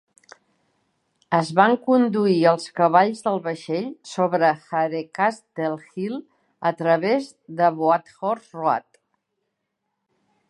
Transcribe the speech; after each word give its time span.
Es 1.39 1.49
van 1.57 1.75
conduir 1.89 2.37
els 2.51 2.65
cavalls 2.79 3.21
del 3.27 3.37
vaixell 3.47 3.85
sobre 4.13 4.49
Harecastle 4.79 5.71
Hill 6.01 6.15
a 6.69 6.71
través 6.81 7.27
de 7.61 7.69
"Boathorse 7.83 8.57
Road". 8.63 9.01